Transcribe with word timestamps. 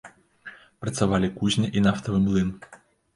Працавалі 0.85 1.29
кузня 1.39 1.69
і 1.77 1.83
нафтавы 1.89 2.17
млын. 2.25 2.49